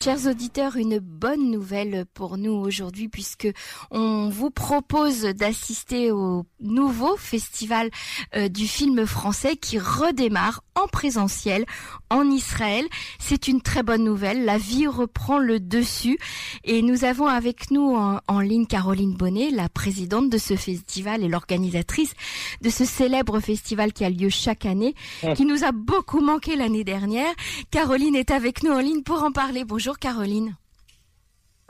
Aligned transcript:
Chers 0.00 0.28
auditeurs, 0.28 0.76
une 0.76 1.00
bonne 1.00 1.50
nouvelle 1.50 2.04
pour 2.14 2.38
nous 2.38 2.52
aujourd'hui 2.52 3.08
puisque 3.08 3.48
on 3.90 4.28
vous 4.28 4.48
propose 4.48 5.22
d'assister 5.22 6.12
au 6.12 6.46
nouveau 6.60 7.16
festival 7.16 7.90
euh, 8.36 8.48
du 8.48 8.68
film 8.68 9.06
français 9.06 9.56
qui 9.56 9.76
redémarre 9.76 10.62
en 10.76 10.86
présentiel 10.86 11.64
en 12.10 12.30
Israël. 12.30 12.86
C'est 13.18 13.48
une 13.48 13.60
très 13.60 13.82
bonne 13.82 14.04
nouvelle. 14.04 14.44
La 14.44 14.56
vie 14.56 14.86
reprend 14.86 15.38
le 15.38 15.58
dessus 15.58 16.16
et 16.62 16.82
nous 16.82 17.02
avons 17.02 17.26
avec 17.26 17.72
nous 17.72 17.96
en, 17.96 18.20
en 18.28 18.38
ligne 18.38 18.66
Caroline 18.66 19.16
Bonnet, 19.16 19.50
la 19.50 19.68
présidente 19.68 20.30
de 20.30 20.38
ce 20.38 20.54
festival 20.54 21.24
et 21.24 21.28
l'organisatrice 21.28 22.14
de 22.60 22.70
ce 22.70 22.84
célèbre 22.84 23.40
festival 23.40 23.92
qui 23.92 24.04
a 24.04 24.10
lieu 24.10 24.28
chaque 24.28 24.64
année, 24.64 24.94
qui 25.34 25.44
nous 25.44 25.64
a 25.64 25.72
beaucoup 25.72 26.20
manqué 26.20 26.54
l'année 26.54 26.84
dernière. 26.84 27.34
Caroline 27.72 28.14
est 28.14 28.30
avec 28.30 28.62
nous 28.62 28.70
en 28.70 28.78
ligne 28.78 29.02
pour 29.02 29.24
en 29.24 29.32
parler. 29.32 29.64
Bonjour 29.64 29.87
Caroline. 29.96 30.56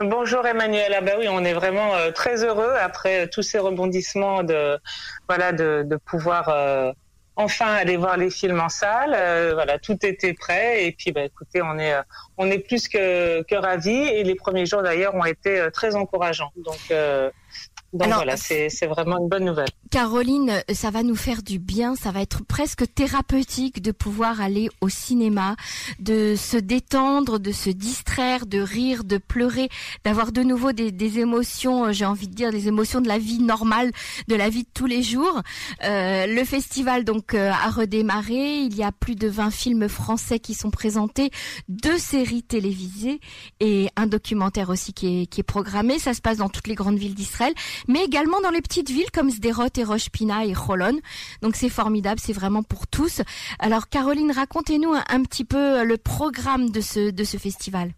Bonjour 0.01 0.45
Emmanuel. 0.47 0.93
Ah 0.95 1.01
bah 1.01 1.13
oui, 1.19 1.27
on 1.29 1.43
est 1.43 1.53
vraiment 1.53 1.93
euh, 1.95 2.11
très 2.11 2.45
heureux 2.45 2.73
après 2.79 3.25
euh, 3.25 3.27
tous 3.29 3.41
ces 3.41 3.59
rebondissements 3.59 4.43
de 4.43 4.79
voilà 5.27 5.51
de, 5.51 5.83
de 5.85 5.97
pouvoir 5.97 6.47
euh, 6.47 6.93
enfin 7.35 7.73
aller 7.73 7.97
voir 7.97 8.15
les 8.15 8.29
films 8.29 8.61
en 8.61 8.69
salle. 8.69 9.11
Voilà, 9.53 9.77
tout 9.77 9.97
était 10.03 10.33
prêt 10.33 10.85
et 10.85 10.93
puis 10.93 11.11
bah 11.11 11.23
écoutez, 11.23 11.61
on 11.61 11.77
est 11.77 11.93
on 12.37 12.49
est 12.49 12.59
plus 12.59 12.87
que 12.87 13.43
que 13.43 13.55
ravis 13.55 13.91
et 13.91 14.23
les 14.23 14.35
premiers 14.35 14.65
jours 14.65 14.83
d'ailleurs 14.83 15.15
ont 15.15 15.25
été 15.25 15.67
très 15.73 15.95
encourageants. 15.95 16.51
Donc 16.55 16.93
donc 17.91 18.03
Alors, 18.03 18.17
voilà, 18.19 18.37
c'est 18.37 18.69
c'est 18.69 18.87
vraiment 18.87 19.17
une 19.17 19.27
bonne 19.29 19.45
nouvelle. 19.45 19.67
Caroline, 19.89 20.61
ça 20.71 20.91
va 20.91 21.01
nous 21.01 21.15
faire 21.15 21.41
du 21.41 21.57
bien, 21.57 21.95
ça 21.95 22.11
va 22.11 22.21
être 22.21 22.43
presque 22.45 22.83
thérapeutique 22.93 23.81
de 23.81 23.91
pouvoir 23.91 24.39
aller 24.39 24.69
au 24.81 24.89
cinéma, 24.89 25.55
de 25.97 26.35
se 26.37 26.57
détendre, 26.57 27.39
de 27.39 27.51
se 27.51 27.71
distraire, 27.71 28.45
de 28.45 28.59
rire, 28.59 29.03
de 29.03 29.17
pleurer, 29.17 29.67
d'avoir 30.03 30.31
de 30.31 30.43
nouveau 30.43 30.73
des, 30.73 30.91
des 30.91 31.17
émotions, 31.17 31.85
euh, 31.85 31.91
j'ai 31.91 32.05
envie 32.05 32.27
de 32.27 32.35
dire 32.35 32.51
des 32.51 32.67
émotions 32.67 33.01
de 33.01 33.07
la 33.07 33.17
vie 33.17 33.39
normale, 33.39 33.91
de 34.27 34.35
la 34.35 34.49
vie 34.49 34.61
de 34.61 34.69
tous 34.71 34.85
les 34.85 35.01
jours. 35.01 35.41
Euh, 35.83 36.27
le 36.27 36.43
festival 36.43 37.03
donc 37.03 37.33
euh, 37.33 37.49
a 37.51 37.71
redémarré, 37.71 38.59
il 38.59 38.75
y 38.75 38.83
a 38.83 38.91
plus 38.91 39.15
de 39.15 39.27
20 39.27 39.49
films 39.49 39.89
français 39.89 40.37
qui 40.37 40.53
sont 40.53 40.69
présentés, 40.69 41.31
deux 41.67 41.97
séries 41.97 42.43
télévisées 42.43 43.19
et 43.59 43.89
un 43.95 44.05
documentaire 44.05 44.69
aussi 44.69 44.93
qui 44.93 45.23
est, 45.23 45.25
qui 45.25 45.39
est 45.39 45.43
programmé. 45.43 45.97
Ça 45.97 46.13
se 46.13 46.21
passe 46.21 46.37
dans 46.37 46.49
toutes 46.49 46.67
les 46.67 46.75
grandes 46.75 46.99
villes 46.99 47.15
d'Israël, 47.15 47.53
mais 47.87 48.03
également 48.05 48.39
dans 48.41 48.51
les 48.51 48.61
petites 48.61 48.91
villes 48.91 49.09
comme 49.11 49.31
Sderot 49.31 49.78
et 49.79 49.83
Roche 49.83 50.09
Pina 50.09 50.45
et 50.45 50.53
Cholon. 50.53 50.99
Donc 51.41 51.55
c'est 51.55 51.69
formidable, 51.69 52.19
c'est 52.23 52.33
vraiment 52.33 52.63
pour 52.63 52.87
tous. 52.87 53.21
Alors 53.59 53.89
Caroline, 53.89 54.31
racontez-nous 54.31 54.93
un, 54.93 55.03
un 55.09 55.23
petit 55.23 55.45
peu 55.45 55.83
le 55.83 55.97
programme 55.97 56.69
de 56.69 56.81
ce, 56.81 57.09
de 57.11 57.23
ce 57.23 57.37
festival. 57.37 57.93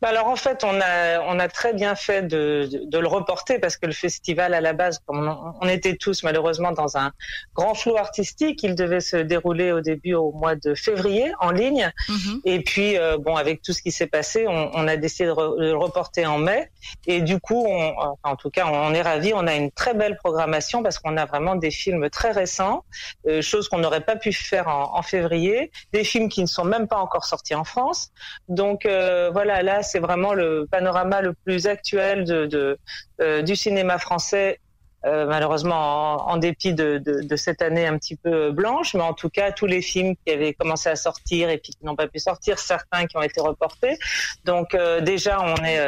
Bah 0.00 0.08
alors 0.08 0.28
en 0.28 0.36
fait, 0.36 0.64
on 0.64 0.80
a 0.80 1.20
on 1.22 1.38
a 1.38 1.48
très 1.48 1.72
bien 1.74 1.94
fait 1.94 2.22
de, 2.22 2.68
de, 2.70 2.80
de 2.84 2.98
le 2.98 3.06
reporter 3.08 3.58
parce 3.60 3.76
que 3.76 3.86
le 3.86 3.92
festival 3.92 4.54
à 4.54 4.60
la 4.60 4.72
base, 4.72 5.00
comme 5.06 5.28
on, 5.28 5.54
on, 5.60 5.68
était 5.68 5.96
tous 5.96 6.22
malheureusement 6.22 6.72
dans 6.72 6.96
un 6.96 7.12
grand 7.54 7.74
flou 7.74 7.96
artistique, 7.96 8.62
il 8.62 8.74
devait 8.74 9.00
se 9.00 9.16
dérouler 9.16 9.72
au 9.72 9.80
début 9.80 10.14
au 10.14 10.32
mois 10.32 10.54
de 10.56 10.74
février 10.74 11.32
en 11.40 11.50
ligne. 11.50 11.90
Mhm. 12.08 12.40
Et 12.44 12.60
puis 12.60 12.96
euh, 12.96 13.18
bon, 13.18 13.36
avec 13.36 13.62
tout 13.62 13.72
ce 13.72 13.82
qui 13.82 13.92
s'est 13.92 14.06
passé, 14.06 14.46
on, 14.48 14.70
on 14.74 14.88
a 14.88 14.96
décidé 14.96 15.26
de, 15.26 15.32
re- 15.32 15.58
de 15.58 15.66
le 15.66 15.76
reporter 15.76 16.26
en 16.26 16.38
mai. 16.38 16.70
Et 17.06 17.20
du 17.20 17.38
coup, 17.40 17.64
on, 17.66 17.94
enfin, 17.98 18.14
en 18.24 18.36
tout 18.36 18.50
cas, 18.50 18.66
on 18.66 18.94
est 18.94 19.02
ravis. 19.02 19.32
On 19.34 19.46
a 19.46 19.54
une 19.54 19.70
très 19.70 19.94
belle 19.94 20.16
programmation 20.16 20.82
parce 20.82 20.98
qu'on 20.98 21.16
a 21.16 21.26
vraiment 21.26 21.56
des 21.56 21.70
films 21.70 22.08
très 22.10 22.30
récents, 22.30 22.84
euh, 23.26 23.42
choses 23.42 23.68
qu'on 23.68 23.78
n'aurait 23.78 24.04
pas 24.04 24.16
pu 24.16 24.32
faire 24.32 24.68
en, 24.68 24.96
en 24.96 25.02
février, 25.02 25.70
des 25.92 26.04
films 26.04 26.28
qui 26.28 26.40
ne 26.40 26.46
sont 26.46 26.64
même 26.64 26.88
pas 26.88 26.98
encore 26.98 27.24
sortis 27.24 27.54
en 27.54 27.64
France. 27.64 28.10
Donc 28.48 28.86
euh, 28.86 29.30
voilà, 29.32 29.62
là 29.68 29.82
c'est 29.82 30.02
vraiment 30.08 30.32
le 30.42 30.66
panorama 30.70 31.20
le 31.20 31.32
plus 31.44 31.66
actuel 31.66 32.24
de, 32.24 32.78
euh, 33.20 33.42
du 33.42 33.54
cinéma 33.64 33.98
français. 33.98 34.50
euh, 35.04 35.26
malheureusement, 35.26 36.28
en, 36.32 36.36
dépit 36.38 36.74
de, 36.74 36.88
de, 37.32 37.36
cette 37.36 37.62
année 37.62 37.86
un 37.86 37.96
petit 37.98 38.16
peu 38.24 38.50
blanche, 38.60 38.94
mais 38.96 39.06
en 39.12 39.14
tout 39.20 39.30
cas 39.38 39.52
tous 39.52 39.68
les 39.74 39.80
films 39.80 40.14
qui 40.20 40.32
avaient 40.36 40.54
commencé 40.60 40.88
à 40.88 40.96
sortir 40.96 41.50
et 41.50 41.58
puis 41.58 41.72
qui 41.76 41.84
n'ont 41.86 41.94
pas 42.02 42.08
pu 42.08 42.18
sortir, 42.18 42.58
certains 42.58 43.06
qui 43.06 43.16
ont 43.16 43.26
été 43.30 43.40
reportés. 43.40 43.94
Donc 44.44 44.68
euh, 44.74 45.00
déjà, 45.12 45.34
on 45.40 45.58
est 45.64 45.80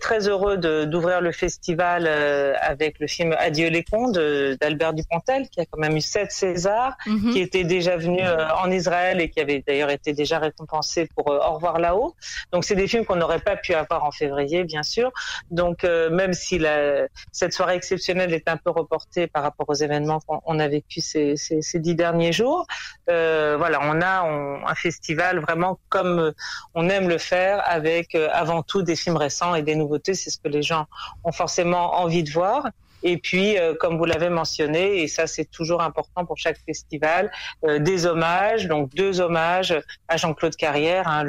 très 0.00 0.28
heureux 0.28 0.56
d'ouvrir 0.58 1.20
le 1.20 1.32
festival 1.32 2.04
euh, 2.06 2.54
avec 2.60 2.98
le 2.98 3.06
film 3.06 3.34
Adieu 3.38 3.68
les 3.68 3.82
cons 3.82 4.10
d'Albert 4.10 4.92
Dupontel, 4.92 5.48
qui 5.48 5.60
a 5.60 5.64
quand 5.64 5.78
même 5.80 5.96
eu 5.96 6.00
sept 6.00 6.32
Césars 6.32 6.96
Mhm. 7.06 7.32
qui 7.32 7.40
était 7.40 7.64
déjà 7.64 7.96
venu 7.96 8.20
euh, 8.22 8.46
en 8.62 8.70
Israël 8.70 9.20
et 9.20 9.30
qui 9.30 9.40
avait 9.40 9.62
d'ailleurs 9.66 9.90
été 9.90 10.12
déjà 10.12 10.38
récompensé 10.38 11.08
pour 11.14 11.30
euh, 11.30 11.38
Au 11.46 11.54
revoir 11.54 11.78
là-haut. 11.78 12.14
Donc 12.52 12.64
c'est 12.64 12.74
des 12.74 12.86
films 12.88 13.04
qu'on 13.06 13.16
n'aurait 13.16 13.38
pas 13.40 13.56
pu 13.56 13.72
avoir 13.74 14.04
en 14.04 14.10
février, 14.10 14.64
bien 14.64 14.82
sûr. 14.82 15.10
Donc 15.50 15.84
euh, 15.84 16.10
même 16.10 16.32
si 16.34 16.58
la, 16.58 17.06
cette 17.32 17.52
soirée 17.52 17.74
exceptionnelle 17.76 18.34
est 18.34 18.48
un 18.48 18.56
peu 18.56 18.70
reportée 18.70 19.26
par 19.26 19.42
rapport 19.42 19.66
aux 19.68 19.74
événements 19.74 20.20
qu'on 20.26 20.40
on 20.44 20.58
a 20.58 20.68
vécu 20.68 21.00
ces, 21.00 21.36
ces, 21.36 21.62
ces 21.62 21.78
dix 21.78 21.94
derniers 21.94 22.32
jours, 22.32 22.66
euh, 23.10 23.56
voilà, 23.58 23.78
on 23.82 24.00
a 24.02 24.24
on- 24.24 24.66
un 24.66 24.74
festival 24.74 25.38
vraiment 25.40 25.78
comme 25.88 26.18
euh, 26.18 26.32
on 26.74 26.88
aime 26.90 27.08
le 27.08 27.18
faire, 27.18 27.62
avec 27.66 28.14
euh, 28.14 28.28
avant 28.32 28.62
tout 28.62 28.82
des 28.82 28.96
films 28.96 29.16
récents 29.16 29.54
et 29.54 29.62
des 29.62 29.69
nouveautés. 29.74 30.14
C'est 30.14 30.30
ce 30.30 30.38
que 30.38 30.48
les 30.48 30.62
gens 30.62 30.86
ont 31.24 31.32
forcément 31.32 31.96
envie 31.96 32.22
de 32.22 32.30
voir. 32.30 32.64
Et 33.02 33.16
puis, 33.16 33.58
euh, 33.58 33.74
comme 33.74 33.96
vous 33.96 34.04
l'avez 34.04 34.28
mentionné, 34.28 35.02
et 35.02 35.08
ça 35.08 35.26
c'est 35.26 35.46
toujours 35.46 35.82
important 35.82 36.24
pour 36.24 36.36
chaque 36.36 36.58
festival, 36.66 37.30
euh, 37.64 37.78
des 37.78 38.06
hommages, 38.06 38.66
donc 38.66 38.94
deux 38.94 39.20
hommages 39.20 39.74
à 40.08 40.16
Jean-Claude 40.16 40.56
Carrière, 40.56 41.08
hein, 41.08 41.24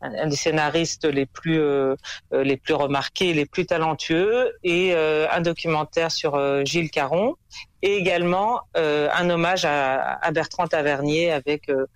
un, 0.00 0.26
des 0.28 0.36
scénaristes 0.36 1.04
les 1.04 1.26
plus 1.26 1.60
euh, 1.60 1.96
les 2.32 2.56
plus 2.56 2.74
remarqués, 2.74 3.32
les 3.32 3.46
plus 3.46 3.66
talentueux, 3.66 4.52
et 4.62 4.94
un 4.94 5.40
documentaire 5.40 6.10
sur 6.10 6.64
Gilles 6.64 6.90
Caron, 6.90 7.36
et 7.82 7.96
également 7.96 8.60
euh, 8.76 9.08
un 9.12 9.28
hommage 9.28 9.64
à, 9.64 10.14
à 10.26 10.30
Bertrand 10.30 10.66
Tavernier 10.66 11.32
avec 11.32 11.68
euh, 11.68 11.86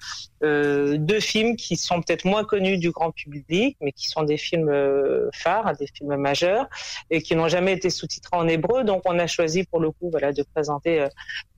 euh, 0.42 0.96
deux 0.98 1.20
films 1.20 1.56
qui 1.56 1.76
sont 1.76 2.02
peut-être 2.02 2.24
moins 2.24 2.44
connus 2.44 2.78
du 2.78 2.90
grand 2.90 3.12
public, 3.12 3.76
mais 3.80 3.92
qui 3.92 4.08
sont 4.08 4.24
des 4.24 4.36
films 4.36 4.68
euh, 4.68 5.28
phares, 5.32 5.76
des 5.76 5.86
films 5.86 6.16
majeurs, 6.16 6.66
et 7.10 7.22
qui 7.22 7.36
n'ont 7.36 7.48
jamais 7.48 7.72
été 7.72 7.88
sous-titrés 7.90 8.36
en 8.36 8.48
hébreu. 8.48 8.84
Donc 8.84 9.02
on 9.04 9.18
a 9.18 9.26
choisi 9.26 9.64
pour 9.64 9.80
le 9.80 9.90
coup 9.90 10.10
voilà, 10.10 10.32
de 10.32 10.44
présenter 10.54 11.06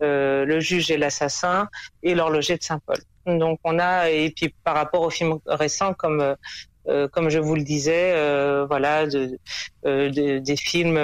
euh, 0.03 0.45
Le 0.45 0.61
juge 0.61 0.91
et 0.91 0.99
l'assassin 0.99 1.69
et 2.03 2.15
L'horloger 2.15 2.57
de 2.57 2.63
Saint-Paul. 2.63 2.99
Donc 3.27 3.59
on 3.65 3.79
a, 3.79 4.11
et 4.11 4.31
puis 4.31 4.55
par 4.65 4.75
rapport 4.75 5.03
aux 5.03 5.11
films 5.11 5.39
récents 5.47 5.95
comme... 5.95 6.21
euh, 6.21 7.07
comme 7.13 7.29
je 7.29 7.39
vous 7.39 7.55
le 7.55 7.65
disais, 7.65 8.13
euh, 8.15 8.65
voilà, 8.67 9.07
de, 9.07 9.39
euh, 9.85 10.09
de- 10.09 10.39
des 10.39 10.57
films 10.57 10.97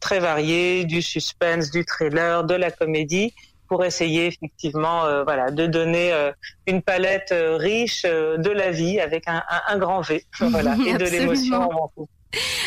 très 0.00 0.20
variés, 0.20 0.84
du 0.84 1.02
suspense, 1.02 1.70
du 1.70 1.84
thriller, 1.84 2.44
de 2.44 2.54
la 2.54 2.70
comédie, 2.70 3.34
pour 3.68 3.84
essayer 3.84 4.26
effectivement, 4.26 5.04
euh, 5.04 5.24
voilà, 5.24 5.50
de 5.50 5.66
donner 5.66 6.12
euh, 6.12 6.32
une 6.66 6.82
palette 6.82 7.32
euh, 7.32 7.56
riche 7.56 8.02
de 8.04 8.50
la 8.50 8.70
vie 8.70 8.98
avec 8.98 9.28
un, 9.28 9.42
un, 9.48 9.74
un 9.74 9.78
grand 9.78 10.00
V, 10.00 10.24
voilà, 10.40 10.74
et 10.86 10.94
de 10.94 11.04
l'émotion 11.04 11.70
avant 11.70 11.90
tout. 11.94 12.08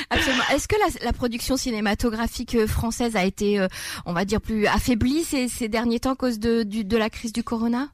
Absolument. 0.09 0.44
Est-ce 0.53 0.68
que 0.68 0.75
la, 0.75 1.06
la 1.06 1.14
production 1.14 1.56
cinématographique 1.56 2.66
française 2.66 3.16
a 3.16 3.24
été, 3.24 3.66
on 4.06 4.14
va 4.14 4.25
dire, 4.25 4.41
plus 4.41 4.66
affaiblie 4.66 5.24
ces, 5.24 5.47
ces 5.47 5.68
derniers 5.68 6.00
temps 6.00 6.14
à 6.14 6.16
cause 6.16 6.40
de, 6.40 6.64
du, 6.64 6.84
de 6.84 6.97
la 6.97 7.09
crise 7.09 7.31
du 7.31 7.44
corona? 7.44 7.90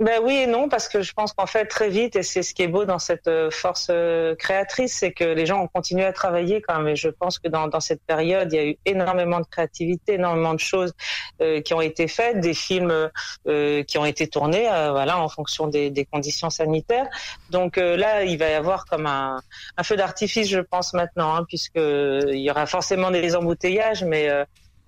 Ben 0.00 0.18
oui 0.22 0.34
et 0.34 0.46
non, 0.46 0.70
parce 0.70 0.88
que 0.88 1.02
je 1.02 1.12
pense 1.12 1.34
qu'en 1.34 1.44
fait 1.44 1.66
très 1.66 1.90
vite, 1.90 2.16
et 2.16 2.22
c'est 2.22 2.42
ce 2.42 2.54
qui 2.54 2.62
est 2.62 2.68
beau 2.68 2.86
dans 2.86 2.98
cette 2.98 3.28
euh, 3.28 3.50
force 3.50 3.88
euh, 3.90 4.34
créatrice, 4.34 4.96
c'est 4.98 5.12
que 5.12 5.24
les 5.24 5.44
gens 5.44 5.60
ont 5.60 5.66
continué 5.66 6.06
à 6.06 6.12
travailler 6.14 6.62
quand 6.62 6.78
même. 6.78 6.88
Et 6.88 6.96
je 6.96 7.10
pense 7.10 7.38
que 7.38 7.48
dans, 7.48 7.68
dans 7.68 7.80
cette 7.80 8.00
période, 8.06 8.50
il 8.50 8.56
y 8.56 8.58
a 8.58 8.64
eu 8.64 8.78
énormément 8.86 9.40
de 9.40 9.44
créativité, 9.44 10.14
énormément 10.14 10.54
de 10.54 10.58
choses 10.58 10.94
euh, 11.42 11.60
qui 11.60 11.74
ont 11.74 11.82
été 11.82 12.08
faites, 12.08 12.40
des 12.40 12.54
films 12.54 13.10
euh, 13.46 13.82
qui 13.82 13.98
ont 13.98 14.06
été 14.06 14.26
tournés, 14.26 14.70
euh, 14.72 14.90
voilà, 14.90 15.18
en 15.18 15.28
fonction 15.28 15.66
des, 15.66 15.90
des 15.90 16.06
conditions 16.06 16.48
sanitaires. 16.48 17.06
Donc 17.50 17.76
là, 17.76 18.24
il 18.24 18.38
va 18.38 18.48
y 18.48 18.54
avoir 18.54 18.86
comme 18.86 19.06
un, 19.06 19.42
un 19.76 19.82
feu 19.82 19.96
d'artifice, 19.96 20.48
je 20.48 20.60
pense 20.60 20.94
maintenant, 20.94 21.34
hein, 21.34 21.44
puisque 21.46 21.76
il 21.76 22.40
y 22.40 22.50
aura 22.50 22.64
forcément 22.64 23.10
des 23.10 23.36
embouteillages, 23.36 24.02
mais 24.02 24.30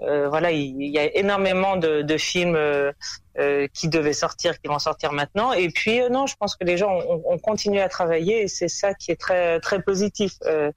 euh, 0.03 0.29
voilà, 0.29 0.51
il, 0.51 0.83
y 0.83 0.99
a 0.99 1.17
énormément 1.17 1.77
de, 1.77 2.03
de 2.03 2.17
films. 2.17 2.57
euh, 2.57 2.93
euh, 3.39 3.67
qui 3.73 3.89
devaient 3.89 4.13
sortir, 4.13 4.61
qui 4.61 4.69
vont 4.69 4.79
sortir 4.79 5.11
maintenant. 5.11 5.55
Et 5.55 5.71
puis 5.71 6.03
euh, 6.03 6.11
non, 6.11 6.27
je 6.27 6.37
pense 6.37 6.55
que 6.55 6.65
les 6.65 6.77
gens 6.77 6.93
ont, 6.93 7.23
ont 7.25 7.39
continué 7.39 7.81
à 7.81 7.89
travailler 7.89 8.43
et 8.43 8.47
c'est 8.47 8.69
ça 8.69 8.93
qui 8.93 9.11
est 9.11 9.19
très 9.19 9.59
très 9.61 9.81
positif. 9.81 10.35
Euh, 10.45 10.71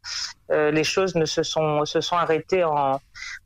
les 0.50 0.86
choses 0.86 1.16
ne 1.16 1.26
se 1.26 1.44
sont 1.44 1.84
se 1.84 2.00
sont 2.00 2.16
arrêtées 2.16 2.64
en 2.64 3.02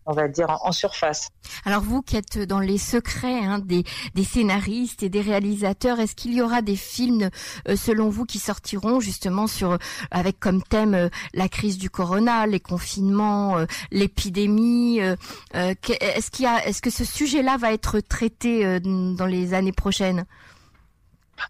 on 0.10 0.14
va 0.14 0.28
dire 0.28 0.48
en, 0.64 0.72
surface. 0.72 1.30
Alors 1.66 1.82
vous 1.82 2.02
qui 2.02 2.18
êtes 2.18 2.40
dans 2.40 2.60
les 2.60 2.80
secrets 2.80 3.40
hein, 3.40 3.60
des, 3.60 3.84
scénaristes 4.24 5.04
et 5.04 5.10
des 5.10 5.22
réalisateurs, 5.22 6.00
est-ce 6.00 6.16
qu'il 6.16 6.34
y 6.34 6.42
aura 6.42 6.64
des 6.64 6.76
films 6.76 7.30
euh, 7.68 7.76
selon 7.76 8.10
vous 8.10 8.26
qui 8.26 8.40
sortiront 8.40 9.00
justement 9.00 9.46
sur 9.46 9.78
avec 10.10 10.40
comme 10.40 10.64
thème 10.64 10.96
euh, 10.96 11.10
la 11.34 11.48
crise 11.48 11.78
du 11.78 11.92
corona, 11.92 12.48
les 12.48 12.60
confinements, 12.60 13.60
euh, 13.60 13.66
l'épidémie 13.92 15.00
euh, 15.02 15.16
euh, 15.56 15.76
Est-ce 16.02 16.32
qu'il 16.32 16.50
est-ce 16.66 16.82
que 16.82 16.90
ce 16.90 17.06
sujet-là 17.06 17.58
va 17.58 17.72
être 17.72 18.00
traité 18.00 18.66
euh, 18.66 18.80
dans 18.80 19.28
les 19.28 19.54
années 19.54 19.72
prochaines? 19.72 20.26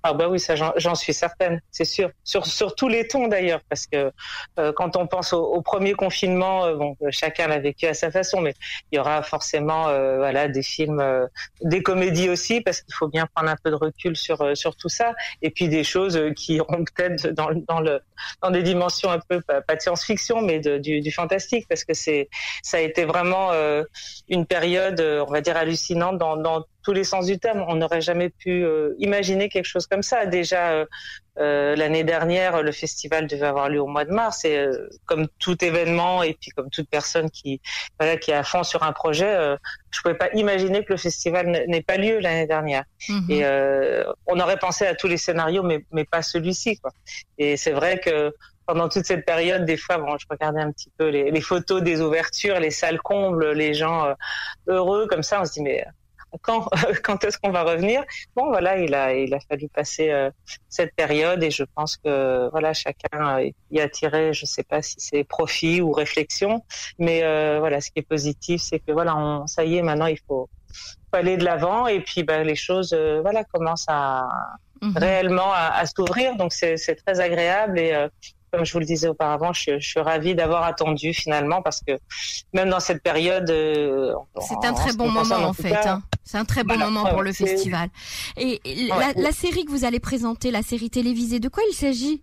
Ah 0.03 0.13
bah 0.13 0.27
oui, 0.27 0.39
ça 0.39 0.55
j'en 0.55 0.95
suis 0.95 1.13
certaine, 1.13 1.61
c'est 1.71 1.85
sûr. 1.85 2.11
Sur, 2.23 2.45
sur 2.45 2.75
tous 2.75 2.87
les 2.87 3.07
tons 3.07 3.27
d'ailleurs, 3.27 3.61
parce 3.69 3.87
que 3.87 4.11
euh, 4.59 4.71
quand 4.73 4.95
on 4.95 5.07
pense 5.07 5.33
au, 5.33 5.61
premier 5.61 5.93
confinement, 5.93 6.65
euh, 6.65 6.75
bon, 6.75 6.95
chacun 7.11 7.47
l'a 7.47 7.59
vécu 7.59 7.85
à 7.85 7.93
sa 7.93 8.11
façon, 8.11 8.41
mais 8.41 8.53
il 8.91 8.97
y 8.97 8.99
aura 8.99 9.21
forcément 9.23 9.87
euh, 9.89 10.17
voilà 10.17 10.47
des 10.47 10.63
films, 10.63 11.03
des 11.61 11.83
comédies 11.83 12.29
aussi, 12.29 12.61
parce 12.61 12.81
qu'il 12.81 12.93
faut 12.93 13.07
bien 13.07 13.27
prendre 13.33 13.49
un 13.49 13.57
peu 13.63 13.69
de 13.69 13.75
recul 13.75 14.15
sur 14.15 14.57
sur 14.57 14.75
tout 14.75 14.89
ça, 14.89 15.13
et 15.41 15.49
puis 15.49 15.67
des 15.67 15.83
choses 15.83 16.19
qui 16.35 16.55
iront 16.55 16.83
peut-être 16.83 17.27
dans, 17.29 17.49
dans 17.67 17.79
le 17.79 18.01
dans 18.41 18.51
des 18.51 18.63
dimensions 18.63 19.11
un 19.11 19.19
peu 19.19 19.41
pas, 19.41 19.61
de 19.75 19.81
science-fiction, 19.81 20.41
mais 20.41 20.59
de, 20.59 20.77
du, 20.77 21.01
du, 21.01 21.11
fantastique, 21.11 21.67
parce 21.67 21.83
que 21.83 21.93
c'est 21.93 22.29
ça 22.63 22.77
a 22.77 22.81
été 22.81 23.05
vraiment 23.05 23.51
une 24.27 24.45
période, 24.45 24.99
on 24.99 25.31
va 25.31 25.41
dire 25.41 25.57
hallucinante 25.57 26.17
dans, 26.17 26.37
dans 26.37 26.65
tous 26.83 26.93
les 26.93 27.03
sens 27.03 27.25
du 27.25 27.39
terme. 27.39 27.63
On 27.67 27.75
n'aurait 27.75 28.01
jamais 28.01 28.29
pu 28.29 28.63
euh, 28.63 28.93
imaginer 28.99 29.49
quelque 29.49 29.65
chose 29.65 29.87
comme 29.87 30.03
ça. 30.03 30.25
Déjà 30.25 30.71
euh, 30.71 30.85
euh, 31.39 31.75
l'année 31.75 32.03
dernière, 32.03 32.61
le 32.61 32.71
festival 32.71 33.27
devait 33.27 33.47
avoir 33.47 33.69
lieu 33.69 33.81
au 33.81 33.87
mois 33.87 34.05
de 34.05 34.11
mars 34.11 34.45
et 34.45 34.67
comme 35.05 35.27
tout 35.39 35.63
événement 35.63 36.23
et 36.23 36.33
puis 36.39 36.51
comme 36.51 36.69
toute 36.69 36.89
personne 36.89 37.29
qui 37.29 37.61
voilà 37.99 38.17
qui 38.17 38.31
est 38.31 38.35
à 38.35 38.43
fond 38.43 38.63
sur 38.63 38.83
un 38.83 38.91
projet, 38.91 39.55
je 39.91 40.01
pouvais 40.01 40.15
pas 40.15 40.29
imaginer 40.33 40.83
que 40.83 40.91
le 40.91 40.97
festival 40.97 41.65
n'ait 41.67 41.81
pas 41.81 41.97
lieu 41.97 42.19
l'année 42.19 42.47
dernière. 42.47 42.83
Mhm. 43.07 43.25
Et 43.29 43.45
on 44.27 44.39
aurait 44.39 44.57
pensé 44.59 44.85
à 44.85 44.95
tous 44.95 45.07
les 45.07 45.17
scénarios, 45.17 45.63
mais 45.63 45.85
mais 45.91 46.03
pas 46.03 46.21
celui-ci 46.21 46.77
quoi. 46.77 46.91
Et 47.37 47.55
c'est 47.55 47.71
vrai 47.71 47.99
que 47.99 48.33
pendant 48.65 48.89
toute 48.89 49.05
cette 49.05 49.25
période, 49.25 49.65
des 49.65 49.77
fois, 49.77 49.97
bon, 49.97 50.15
je 50.19 50.27
regardais 50.29 50.61
un 50.61 50.71
petit 50.71 50.91
peu 50.95 51.07
les, 51.07 51.31
les 51.31 51.41
photos 51.41 51.81
des 51.81 52.01
ouvertures, 52.01 52.59
les 52.59 52.69
salles 52.69 52.99
combles, 52.99 53.53
les 53.53 53.73
gens 53.73 54.13
heureux 54.67 55.07
comme 55.07 55.23
ça. 55.23 55.41
On 55.41 55.45
se 55.45 55.53
dit 55.53 55.61
mais 55.61 55.85
quand 56.41 56.67
quand 57.03 57.23
est-ce 57.23 57.37
qu'on 57.37 57.51
va 57.51 57.63
revenir 57.63 58.03
Bon, 58.35 58.47
voilà, 58.47 58.77
il 58.77 58.93
a 58.93 59.13
il 59.13 59.33
a 59.33 59.39
fallu 59.39 59.67
passer 59.69 60.09
euh, 60.09 60.29
cette 60.67 60.95
période 60.95 61.43
et 61.43 61.51
je 61.51 61.63
pense 61.75 61.97
que 61.97 62.49
voilà 62.51 62.73
chacun 62.73 63.39
y 63.71 63.79
a 63.79 63.89
tiré, 63.89 64.33
je 64.33 64.45
sais 64.45 64.63
pas 64.63 64.81
si 64.81 64.95
c'est 64.97 65.23
profit 65.23 65.81
ou 65.81 65.91
réflexion, 65.91 66.63
mais 66.97 67.23
euh, 67.23 67.59
voilà, 67.59 67.81
ce 67.81 67.91
qui 67.91 67.99
est 67.99 68.07
positif, 68.07 68.61
c'est 68.61 68.79
que 68.79 68.91
voilà, 68.91 69.15
on, 69.15 69.47
ça 69.47 69.63
y 69.65 69.77
est, 69.77 69.81
maintenant 69.81 70.07
il 70.07 70.19
faut, 70.27 70.49
aller 71.11 71.37
de 71.37 71.43
l'avant 71.43 71.87
et 71.87 72.01
puis 72.01 72.21
ben, 72.23 72.43
les 72.43 72.55
choses 72.55 72.93
euh, 72.93 73.21
voilà 73.21 73.43
commencent 73.43 73.87
à 73.87 74.29
mhm. 74.81 74.95
réellement 74.95 75.51
à, 75.51 75.73
à 75.79 75.85
s'ouvrir, 75.85 76.35
donc 76.35 76.53
c'est 76.53 76.95
très 77.03 77.19
agréable 77.19 77.79
et 77.79 78.07
comme 78.51 78.65
je 78.65 78.73
vous 78.73 78.79
le 78.79 78.85
disais 78.85 79.07
auparavant, 79.07 79.53
je, 79.53 79.79
je 79.79 79.87
suis 79.87 79.99
ravie 79.99 80.35
d'avoir 80.35 80.63
attendu 80.63 81.13
finalement 81.13 81.61
parce 81.61 81.81
que 81.81 81.93
même 82.53 82.69
dans 82.69 82.79
cette 82.79 83.03
période, 83.03 83.49
euh, 83.49 84.13
c'est 84.41 84.67
un 84.67 84.73
très 84.73 84.93
bon 84.93 85.09
moment 85.09 85.35
en 85.35 85.53
fait. 85.53 85.75
Hein. 85.75 86.01
C'est 86.23 86.37
un 86.37 86.45
très 86.45 86.63
bon 86.63 86.77
moment 86.77 87.05
pour 87.05 87.21
le 87.21 87.33
festival. 87.33 87.89
Et 88.37 88.61
la, 88.87 89.13
la 89.15 89.31
série 89.31 89.65
que 89.65 89.71
vous 89.71 89.85
allez 89.85 89.99
présenter, 89.99 90.51
la 90.51 90.61
série 90.61 90.89
télévisée, 90.89 91.39
de 91.39 91.49
quoi 91.49 91.63
il 91.69 91.73
s'agit? 91.73 92.21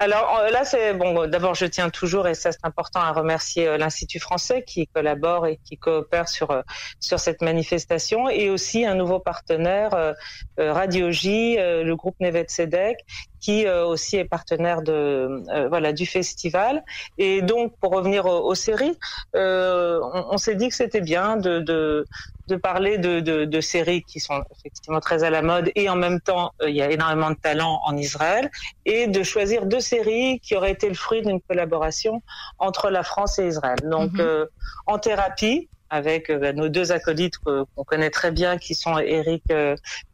Alors 0.00 0.40
euh, 0.40 0.50
là, 0.50 0.64
c'est 0.64 0.92
bon. 0.94 1.28
D'abord, 1.28 1.54
je 1.54 1.64
tiens 1.64 1.88
toujours, 1.88 2.26
et 2.26 2.34
ça 2.34 2.50
c'est 2.50 2.64
important, 2.64 3.00
à 3.00 3.12
remercier 3.12 3.68
euh, 3.68 3.78
l'Institut 3.78 4.18
français 4.18 4.64
qui 4.66 4.88
collabore 4.88 5.46
et 5.46 5.60
qui 5.64 5.76
coopère 5.76 6.28
sur 6.28 6.50
euh, 6.50 6.62
sur 6.98 7.20
cette 7.20 7.42
manifestation, 7.42 8.28
et 8.28 8.50
aussi 8.50 8.84
un 8.84 8.96
nouveau 8.96 9.20
partenaire, 9.20 10.14
Radio 10.58 11.10
J, 11.10 11.56
le 11.58 11.94
groupe 11.94 12.16
Nevet 12.20 12.46
Sedek, 12.48 12.98
qui 13.40 13.68
aussi 13.68 14.16
est 14.16 14.24
partenaire 14.24 14.82
de 14.82 15.42
voilà 15.68 15.92
du 15.92 16.06
festival. 16.06 16.84
Et 17.18 17.42
donc, 17.42 17.74
pour 17.80 17.92
revenir 17.92 18.26
aux, 18.26 18.54
séries, 18.54 18.98
on, 19.34 20.24
on 20.30 20.38
s'est 20.38 20.54
dit 20.54 20.68
que 20.68 20.74
c'était 20.74 21.00
bien 21.00 21.36
de, 21.36 21.60
de 21.60 22.04
de 22.48 22.56
parler 22.56 22.98
de, 22.98 23.20
de, 23.20 23.44
de, 23.44 23.60
séries 23.60 24.02
qui 24.02 24.20
sont 24.20 24.42
effectivement 24.58 25.00
très 25.00 25.22
à 25.22 25.30
la 25.30 25.42
mode 25.42 25.70
et 25.74 25.88
en 25.88 25.96
même 25.96 26.20
temps 26.20 26.52
euh, 26.62 26.70
il 26.70 26.76
y 26.76 26.82
a 26.82 26.90
énormément 26.90 27.30
de 27.30 27.36
talent 27.36 27.80
en 27.84 27.96
Israël 27.96 28.50
et 28.86 29.06
de 29.06 29.22
choisir 29.22 29.66
deux 29.66 29.80
séries 29.80 30.40
qui 30.40 30.56
auraient 30.56 30.72
été 30.72 30.88
le 30.88 30.94
fruit 30.94 31.22
d'une 31.22 31.40
collaboration 31.40 32.22
entre 32.58 32.90
la 32.90 33.02
France 33.02 33.38
et 33.38 33.46
Israël. 33.46 33.78
Donc 33.84 34.18
euh, 34.18 34.46
en 34.86 34.98
thérapie 34.98 35.68
avec 35.90 36.30
euh, 36.30 36.38
bah, 36.38 36.52
nos 36.52 36.68
deux 36.68 36.90
acolytes 36.90 37.36
qu'on 37.38 37.84
connaît 37.84 38.10
très 38.10 38.30
bien 38.30 38.56
qui 38.56 38.74
sont 38.74 38.98
Eric 38.98 39.44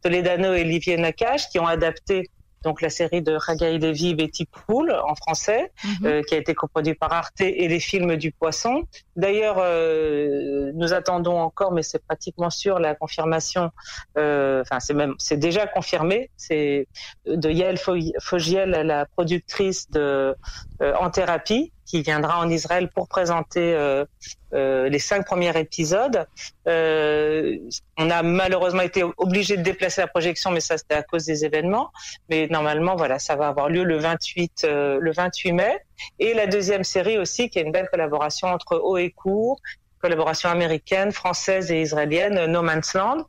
Toledano 0.03 0.53
et 0.53 0.61
Olivier 0.61 0.97
Nakache 0.97 1.49
qui 1.49 1.59
ont 1.59 1.67
adapté 1.67 2.29
donc 2.65 2.81
la 2.81 2.89
série 2.89 3.21
de 3.21 3.33
Ragaï 3.33 3.77
Levy, 3.77 4.15
Betty 4.15 4.45
Pool 4.45 4.91
en 4.91 5.15
français, 5.15 5.71
mhm. 5.83 6.05
euh, 6.05 6.21
qui 6.23 6.33
a 6.33 6.37
été 6.37 6.53
coproduit 6.53 6.95
par 6.95 7.13
Arte 7.13 7.41
et 7.41 7.67
les 7.67 7.79
films 7.79 8.17
du 8.17 8.31
Poisson. 8.31 8.83
D'ailleurs, 9.15 9.57
euh, 9.59 10.71
nous 10.73 10.91
attendons 10.91 11.39
encore, 11.39 11.71
mais 11.71 11.83
c'est 11.83 12.03
pratiquement 12.03 12.49
sûr 12.49 12.79
la 12.79 12.95
confirmation. 12.95 13.69
Euh, 14.17 14.61
enfin, 14.61 14.79
c'est 14.79 14.95
même, 14.95 15.13
c'est 15.19 15.37
déjà 15.37 15.67
confirmé. 15.67 16.31
C'est 16.35 16.87
de 17.27 17.49
Yael 17.49 17.77
Fogiel, 18.19 18.71
la 18.71 19.05
productrice 19.05 19.89
de 19.91 20.35
En 20.81 21.09
thérapie, 21.09 21.71
qui 21.85 22.01
viendra 22.01 22.39
en 22.39 22.49
Israël 22.49 22.89
pour 22.89 23.07
présenter 23.07 23.73
euh, 23.73 24.05
euh, 24.53 24.89
les 24.89 24.99
cinq 24.99 25.25
premiers 25.25 25.57
épisodes. 25.57 26.27
Euh, 26.67 27.57
on 27.97 28.09
a 28.09 28.23
malheureusement 28.23 28.81
été 28.81 29.03
obligé 29.17 29.55
de 29.57 29.61
déplacer 29.61 30.01
la 30.01 30.07
projection, 30.07 30.51
mais 30.51 30.59
ça 30.59 30.77
c'était 30.77 30.95
à 30.95 31.03
cause 31.03 31.25
des 31.25 31.45
événements. 31.45 31.91
Mais 32.29 32.47
normalement, 32.47 32.95
voilà, 32.95 33.19
ça 33.19 33.35
va 33.35 33.47
avoir 33.47 33.69
lieu 33.69 33.83
le 33.83 33.97
28 33.97 34.65
le 34.65 35.11
28 35.11 35.51
mai. 35.53 35.79
Et 36.19 36.33
la 36.33 36.47
deuxième 36.47 36.83
série 36.83 37.17
aussi, 37.17 37.49
qui 37.49 37.59
est 37.59 37.61
une 37.61 37.71
belle 37.71 37.89
collaboration 37.89 38.47
entre 38.47 38.77
haut 38.77 38.97
et 38.97 39.11
court, 39.11 39.59
collaboration 40.01 40.49
américaine, 40.49 41.11
française 41.11 41.71
et 41.71 41.81
israélienne, 41.81 42.45
No 42.45 42.61
Man's 42.61 42.93
Land, 42.93 43.25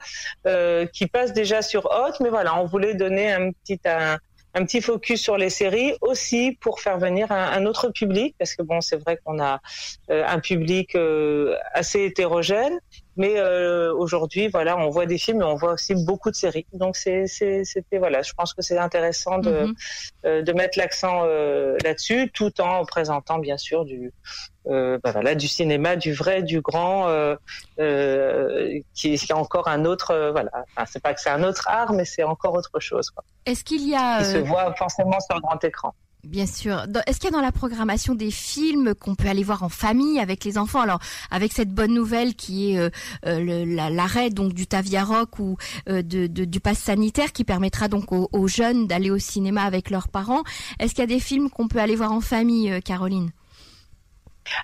qui 0.92 1.06
passe 1.06 1.32
déjà 1.32 1.62
sur 1.62 1.86
Hot. 1.86 2.14
Mais 2.20 2.30
voilà, 2.30 2.58
on 2.58 2.64
voulait 2.64 2.94
donner 2.94 3.32
un 3.32 3.50
petit 3.52 3.80
un, 3.84 4.18
un 4.56 4.64
petit 4.64 4.80
focus 4.80 5.20
sur 5.20 5.36
les 5.36 5.50
séries 5.50 5.92
aussi 6.00 6.56
pour 6.60 6.80
faire 6.80 6.98
venir 6.98 7.30
un, 7.30 7.66
autre 7.66 7.90
public 7.90 8.34
parce 8.38 8.54
que 8.54 8.62
bon 8.62 8.80
c'est 8.80 8.96
vrai 8.96 9.18
qu'on 9.22 9.38
a 9.38 9.60
euh, 10.10 10.24
un 10.26 10.40
public 10.40 10.94
euh, 10.94 11.54
assez 11.74 12.04
hétérogène 12.04 12.78
mais 13.16 13.38
euh, 13.38 13.94
aujourd'hui 13.94 14.48
voilà 14.48 14.76
on 14.76 14.90
voit 14.90 15.06
des 15.06 15.18
films 15.18 15.38
mais 15.38 15.44
on 15.44 15.54
voit 15.54 15.72
aussi 15.72 15.94
beaucoup 15.94 16.30
de 16.30 16.36
séries 16.36 16.66
donc 16.72 16.96
c'est 16.96 17.26
c'était 17.26 17.98
voilà 17.98 18.22
je 18.22 18.32
pense 18.34 18.54
que 18.54 18.62
c'est 18.62 18.78
intéressant 18.78 19.38
de 19.38 19.72
mm-hmm. 20.24 20.42
de 20.42 20.52
mettre 20.52 20.78
l'accent 20.78 21.24
là-dessus 21.24 22.30
tout 22.32 22.60
en 22.60 22.84
présentant 22.84 23.38
bien 23.38 23.58
sûr 23.58 23.84
du 23.84 24.12
euh, 24.68 24.98
bah 25.02 25.12
voilà, 25.12 25.34
du 25.34 25.46
cinéma, 25.46 25.96
du 25.96 26.12
vrai, 26.12 26.42
du 26.42 26.60
grand, 26.60 27.08
euh, 27.08 27.36
euh, 27.78 28.80
qui, 28.94 29.16
qui, 29.16 29.32
a 29.32 29.36
encore 29.36 29.68
un 29.68 29.84
autre, 29.84 30.10
euh, 30.10 30.32
voilà. 30.32 30.50
Enfin, 30.54 30.86
c'est 30.86 31.02
pas 31.02 31.14
que 31.14 31.20
c'est 31.20 31.30
un 31.30 31.44
autre 31.44 31.68
art, 31.68 31.92
mais 31.92 32.04
c'est 32.04 32.24
encore 32.24 32.54
autre 32.54 32.80
chose. 32.80 33.10
Est-ce 33.44 33.62
qu'il 33.62 33.88
y 33.88 33.94
a 33.94 34.18
qui 34.18 34.24
se 34.24 34.38
voit 34.38 34.74
forcément 34.74 35.20
sur 35.20 35.36
le 35.36 35.40
grand 35.40 35.62
écran 35.62 35.94
Bien 36.26 36.46
sûr. 36.46 36.84
Est-ce 37.06 37.20
qu'il 37.20 37.30
y 37.30 37.32
a 37.32 37.36
dans 37.36 37.40
la 37.40 37.52
programmation 37.52 38.14
des 38.14 38.30
films 38.30 38.94
qu'on 38.94 39.14
peut 39.14 39.28
aller 39.28 39.44
voir 39.44 39.62
en 39.62 39.68
famille 39.68 40.18
avec 40.18 40.44
les 40.44 40.58
enfants? 40.58 40.80
Alors, 40.80 40.98
avec 41.30 41.52
cette 41.52 41.70
bonne 41.70 41.94
nouvelle 41.94 42.34
qui 42.34 42.74
est 42.74 42.90
euh, 43.24 43.64
l'arrêt 43.66 44.30
donc 44.30 44.52
du 44.52 44.66
Taviaroc 44.66 45.38
ou 45.38 45.56
euh, 45.88 46.02
de, 46.02 46.26
du 46.26 46.60
pass 46.60 46.78
sanitaire 46.78 47.32
qui 47.32 47.44
permettra 47.44 47.88
donc 47.88 48.10
aux, 48.10 48.48
jeunes 48.48 48.86
d'aller 48.86 49.10
au 49.10 49.18
cinéma 49.18 49.62
avec 49.62 49.90
leurs 49.90 50.08
parents, 50.08 50.42
est-ce 50.80 50.94
qu'il 50.94 51.00
y 51.00 51.04
a 51.04 51.06
des 51.06 51.20
films 51.20 51.48
qu'on 51.48 51.68
peut 51.68 51.78
aller 51.78 51.96
voir 51.96 52.12
en 52.12 52.20
famille, 52.20 52.80
Caroline? 52.82 53.30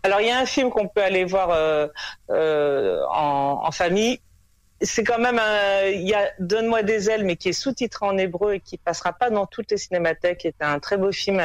Alors 0.03 0.21
il 0.21 0.29
y 0.29 0.31
a 0.31 0.39
un 0.39 0.47
film 0.47 0.71
qu'on 0.71 0.89
peut 0.89 1.03
aller 1.03 1.25
voir 1.25 1.51
euh, 1.51 1.89
euh, 2.31 3.03
en, 3.11 3.71
famille. 3.71 4.21
C'est 4.83 5.05
quand 5.05 5.19
même 5.19 5.39
un, 5.39 5.87
il 5.87 6.09
y 6.09 6.15
a 6.15 6.31
Donne-moi 6.39 6.83
des 6.83 7.09
ailes, 7.09 7.25
mais 7.25 7.37
qui 7.37 7.49
est 7.49 7.53
sous-titré 7.53 8.05
en 8.05 8.19
hébreu 8.19 8.55
et 8.55 8.61
qui 8.61 8.79
passera 8.79 9.13
pas 9.13 9.31
dans 9.31 9.47
toutes 9.47 9.71
les 9.71 9.77
cinémathèques. 9.77 10.41
C'est 10.43 10.65
un 10.65 10.79
très 10.79 10.97
beau 10.97 11.13
film. 11.13 11.41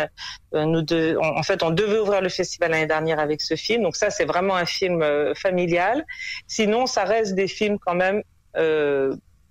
Euh, 0.54 0.66
nous 0.66 0.82
deux, 0.82 1.18
en 1.18 1.44
fait, 1.44 1.64
on 1.64 1.70
devait 1.70 2.00
ouvrir 2.00 2.22
le 2.22 2.30
festival 2.30 2.72
l'année 2.72 2.88
dernière 2.88 3.20
avec 3.20 3.42
ce 3.42 3.56
film. 3.56 3.84
Donc 3.84 3.96
ça, 3.96 4.10
c'est 4.10 4.26
vraiment 4.26 4.56
un 4.56 4.66
film 4.66 5.04
familial. 5.36 6.06
Sinon, 6.48 6.86
ça 6.88 7.04
reste 7.04 7.36
des 7.36 7.48
films 7.48 7.78
quand 7.80 7.96
même 7.96 8.24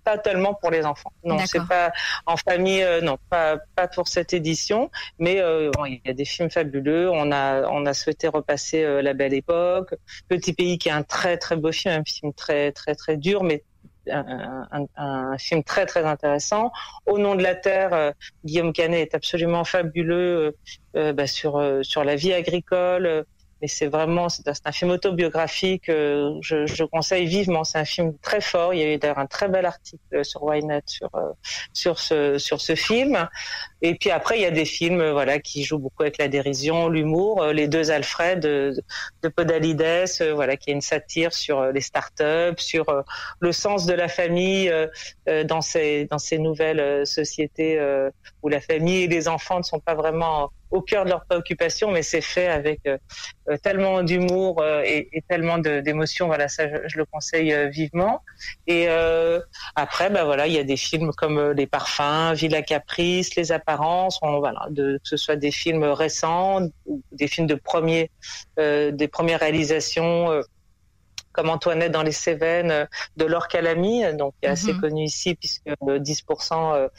pas 0.07 0.17
tellement 0.17 0.53
pour 0.53 0.71
les 0.71 0.85
enfants. 0.85 1.11
Non, 1.25 1.37
c'est 1.45 1.67
pas 1.67 1.91
en 2.25 2.37
famille, 2.37 2.81
euh, 2.81 3.01
non, 3.01 3.17
pas 3.29 3.57
pas 3.75 3.89
pour 3.89 4.07
cette 4.07 4.33
édition. 4.33 4.89
Mais 5.19 5.41
euh, 5.41 5.69
il 5.85 5.99
y 6.05 6.09
a 6.09 6.13
des 6.13 6.23
films 6.23 6.49
fabuleux. 6.49 7.09
On 7.11 7.29
a 7.33 7.67
on 7.69 7.85
a 7.85 7.93
souhaité 7.93 8.29
repasser 8.29 8.83
euh, 8.83 9.01
La 9.01 9.13
Belle 9.13 9.33
Époque, 9.33 9.95
Petit 10.29 10.53
Pays, 10.53 10.77
qui 10.77 10.87
est 10.87 10.93
un 10.93 11.03
très 11.03 11.37
très 11.37 11.57
beau 11.57 11.73
film, 11.73 11.93
un 11.93 12.03
film 12.05 12.31
très 12.31 12.71
très 12.71 12.95
très 12.95 13.17
dur, 13.17 13.43
mais 13.43 13.63
un, 14.11 15.37
film 15.37 15.63
très 15.63 15.85
très 15.85 16.05
intéressant. 16.05 16.71
Au 17.05 17.17
nom 17.17 17.35
de 17.35 17.43
la 17.43 17.55
terre, 17.55 18.13
Guillaume 18.45 18.73
Canet 18.73 19.09
est 19.09 19.15
absolument 19.15 19.63
fabuleux 19.63 20.55
bah, 20.93 21.27
sur 21.27 21.79
sur 21.83 22.03
la 22.03 22.15
vie 22.15 22.33
agricole, 22.33 23.25
mais 23.61 23.67
c'est 23.67 23.87
vraiment 23.87 24.29
c'est 24.29 24.47
un 24.65 24.71
film 24.71 24.91
autobiographique. 24.91 25.85
je, 25.87 26.65
je 26.65 26.83
conseille 26.83 27.25
vivement. 27.25 27.63
C'est 27.63 27.79
un 27.79 27.85
film 27.85 28.17
très 28.21 28.41
fort. 28.41 28.73
Il 28.73 28.79
y 28.79 28.83
a 28.83 28.93
eu 28.93 28.97
d'ailleurs 28.97 29.19
un 29.19 29.25
très 29.25 29.47
bel 29.47 29.65
article 29.65 30.23
sur 30.23 30.53
Ynet 30.53 30.83
sur 30.85 31.09
sur 31.73 31.99
ce 31.99 32.37
sur 32.37 32.61
ce 32.61 32.75
film. 32.75 33.27
Et 33.81 33.95
puis 33.95 34.09
après, 34.09 34.39
il 34.39 34.41
y 34.41 34.45
a 34.45 34.51
des 34.51 34.65
films, 34.65 35.11
voilà, 35.11 35.39
qui 35.39 35.63
jouent 35.63 35.77
beaucoup 35.77 36.01
avec 36.01 36.17
la 36.17 36.27
dérision, 36.27 36.89
l'humour. 36.89 37.45
Les 37.47 37.67
deux 37.67 37.91
Alfred 37.91 38.39
de, 38.39 38.73
de 39.21 39.29
Podalides, 39.29 40.07
voilà, 40.33 40.57
qui 40.57 40.71
est 40.71 40.73
une 40.73 40.81
satire 40.81 41.33
sur 41.33 41.71
les 41.71 41.81
startups, 41.81 42.57
sur 42.57 42.85
le 43.39 43.51
sens 43.51 43.85
de 43.85 43.93
la 43.93 44.07
famille 44.07 44.71
dans 45.45 45.61
ces 45.61 46.05
dans 46.05 46.19
ces 46.19 46.37
nouvelles 46.37 47.05
sociétés 47.05 47.79
où 48.41 48.49
la 48.49 48.61
famille 48.61 49.03
et 49.03 49.07
les 49.07 49.27
enfants 49.27 49.57
ne 49.57 49.63
sont 49.63 49.79
pas 49.79 49.95
vraiment 49.95 50.51
au 50.71 50.81
cœur 50.81 51.05
de 51.05 51.09
leurs 51.09 51.25
préoccupations, 51.25 51.91
mais 51.91 52.03
c'est 52.03 52.21
fait 52.21 52.47
avec 52.47 52.81
euh, 52.87 52.97
euh, 53.49 53.57
tellement 53.57 54.03
d'humour 54.03 54.61
euh, 54.61 54.81
et, 54.85 55.09
et, 55.13 55.21
tellement 55.21 55.57
d'émotions. 55.57 56.27
Voilà, 56.27 56.47
ça, 56.47 56.63
je, 56.87 56.97
le 56.97 57.05
conseille 57.05 57.55
vivement. 57.69 58.21
Et 58.65 58.87
après, 59.75 60.09
bah 60.09 60.23
voilà, 60.23 60.47
il 60.47 60.53
y 60.53 60.59
a 60.59 60.63
des 60.63 60.77
films 60.77 61.11
comme 61.13 61.51
Les 61.51 61.67
Parfums, 61.67 62.33
Villa 62.33 62.61
Caprice, 62.61 63.35
Les 63.35 63.51
Apparences. 63.51 64.19
voilà, 64.21 64.67
de, 64.69 64.97
que 64.97 65.09
ce 65.09 65.17
soit 65.17 65.35
des 65.35 65.51
films 65.51 65.83
récents, 65.83 66.67
ou 66.85 67.01
des 67.11 67.27
films 67.27 67.47
de 67.47 67.55
premiers, 67.55 68.11
des 68.57 69.07
premières 69.11 69.39
réalisations 69.39 70.41
comme 71.37 71.49
Antoinette 71.49 71.91
dans 71.91 72.03
les 72.03 72.11
Cévennes 72.11 72.87
de 73.15 73.25
Laure 73.25 73.47
Calamy, 73.47 74.03
donc 74.15 74.33
qui 74.41 74.47
est 74.47 74.51
assez 74.51 74.73
mhm. 74.73 74.81
connu 74.81 75.03
ici 75.03 75.35
puisque 75.35 75.67
10% 75.67 76.89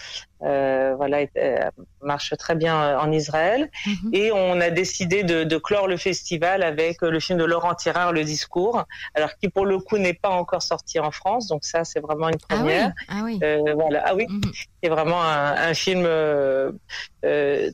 euh, 0.43 0.95
voilà, 0.97 1.23
euh, 1.37 1.59
marche 2.01 2.33
très 2.39 2.55
bien 2.55 2.81
euh, 2.81 2.99
en 2.99 3.11
Israël. 3.11 3.71
Mhm. 3.87 4.11
Et 4.13 4.33
on 4.33 4.61
a 4.61 4.71
décidé 4.71 5.25
de, 5.25 5.43
de, 5.43 5.59
clore 5.59 5.89
le 5.89 5.97
festival 5.97 6.63
avec 6.63 7.03
le 7.03 7.19
film 7.19 7.39
de 7.39 7.45
Laurent 7.45 7.75
Tirard, 7.75 8.13
Le 8.13 8.23
Discours, 8.23 8.85
alors 9.15 9.37
qui 9.37 9.49
pour 9.49 9.67
le 9.67 9.79
coup 9.81 9.99
n'est 9.99 10.15
pas 10.15 10.29
encore 10.29 10.63
sorti 10.63 11.01
en 11.01 11.11
France. 11.11 11.49
Donc 11.49 11.65
ça, 11.65 11.85
c'est 11.85 11.99
vraiment 11.99 12.29
une 12.29 12.39
première. 12.39 12.93
Ah 13.09 13.23
oui. 13.25 13.41
Ah 13.43 13.57
oui. 13.59 13.73
voilà. 13.75 14.03
Ah 14.07 14.15
oui. 14.15 14.27
Mhm. 14.29 14.41
C'est 14.83 14.91
vraiment 14.91 15.21
un, 15.21 15.57
un 15.57 15.75
film 15.75 16.07
euh, 16.07 16.71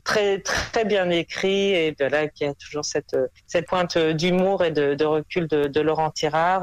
très 0.03 0.39
très 0.39 0.85
bien 0.85 1.11
écrit 1.11 1.73
et 1.73 1.91
de 1.91 2.05
là 2.05 2.27
qui 2.27 2.45
a 2.45 2.53
toujours 2.55 2.83
cette 2.83 3.15
cette 3.45 3.67
pointe 3.67 3.95
d'humour 3.95 4.63
et 4.63 4.71
de, 4.71 4.95
de 4.95 5.05
recul 5.05 5.47
de, 5.47 5.67
de 5.67 5.81
Laurent 5.81 6.09
Tirard. 6.09 6.54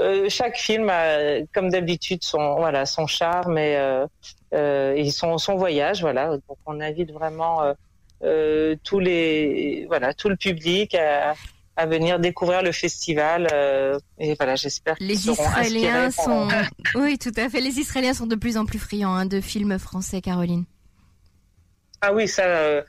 Euh, 0.00 0.26
chaque 0.28 0.56
film 0.56 0.88
a, 0.88 1.42
comme 1.52 1.70
d'habitude, 1.70 2.22
son 2.22 2.56
voilà 2.56 2.86
son 2.86 3.06
charme 3.06 3.58
et, 3.58 3.76
euh, 3.76 4.06
euh, 4.54 4.94
et 4.94 5.10
son, 5.10 5.38
son 5.38 5.56
voyage. 5.56 6.00
Voilà, 6.00 6.30
donc 6.48 6.58
on 6.66 6.80
invite 6.80 7.12
vraiment 7.12 7.62
tous 8.82 8.98
les 8.98 9.84
voilà 9.88 10.14
tout 10.14 10.28
le 10.28 10.36
public 10.36 10.94
à, 10.94 11.34
à 11.76 11.86
venir 11.86 12.18
découvrir 12.18 12.62
le 12.62 12.72
festival. 12.72 13.48
et 14.18 14.34
voilà, 14.34 14.56
j'espère 14.56 14.96
qu'ils 14.96 15.08
Les 15.08 15.28
Israéliens 15.28 16.10
sont, 16.10 16.48
oui, 16.94 17.18
tout 17.18 17.32
à 17.36 17.48
fait. 17.48 17.60
Les 17.60 17.78
Israéliens 17.78 18.14
sont 18.14 18.26
de 18.26 18.36
plus 18.36 18.56
en 18.56 18.64
plus 18.64 18.78
friands 18.78 19.14
hein, 19.14 19.26
de 19.26 19.40
films 19.40 19.78
français, 19.78 20.20
Caroline. 20.20 20.64
Ah 22.06 22.12
oui, 22.12 22.28
ça, 22.28 22.44
euh, 22.44 22.82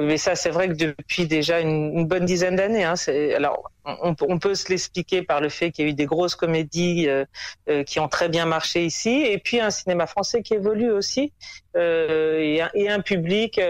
mais 0.00 0.16
ça, 0.16 0.34
c'est 0.34 0.48
vrai 0.48 0.68
que 0.68 0.72
depuis 0.72 1.26
déjà 1.26 1.60
une, 1.60 2.06
bonne 2.06 2.24
dizaine 2.24 2.56
d'années. 2.56 2.82
Hein, 2.84 2.94
alors, 3.36 3.70
on, 3.84 4.38
peut 4.38 4.54
se 4.54 4.70
l'expliquer 4.70 5.20
par 5.20 5.42
le 5.42 5.50
fait 5.50 5.70
qu'il 5.70 5.84
y 5.84 5.88
a 5.88 5.90
eu 5.90 5.94
des 5.94 6.06
grosses 6.06 6.34
comédies 6.34 7.06
euh, 7.06 7.26
euh, 7.68 7.84
qui 7.84 8.00
ont 8.00 8.08
très 8.08 8.30
bien 8.30 8.46
marché 8.46 8.86
ici, 8.86 9.22
et 9.26 9.36
puis 9.36 9.60
un 9.60 9.68
cinéma 9.68 10.06
français 10.06 10.42
qui 10.42 10.54
évolue 10.54 10.90
aussi, 10.90 11.34
et 11.74 12.62
un, 12.62 13.00
public. 13.00 13.60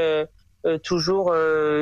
toujours 0.83 1.35